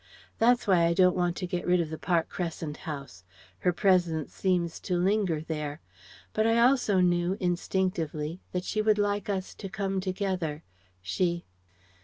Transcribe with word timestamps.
That's 0.39 0.65
why 0.65 0.85
I 0.87 0.95
don't 0.95 1.15
want 1.15 1.35
to 1.35 1.45
get 1.45 1.63
rid 1.67 1.79
of 1.79 1.91
the 1.91 1.97
Park 1.99 2.27
Crescent 2.27 2.75
house. 2.89 3.23
Her 3.59 3.71
presence 3.71 4.33
seems 4.33 4.79
to 4.79 4.97
linger 4.97 5.41
there. 5.41 5.79
But 6.33 6.47
I 6.47 6.57
also 6.59 7.01
knew 7.01 7.37
instinctively 7.39 8.41
that 8.51 8.63
she 8.63 8.81
would 8.81 8.97
like 8.97 9.29
us 9.29 9.53
to 9.53 9.69
come 9.69 10.01
together.... 10.01 10.63
She..." 11.03 11.45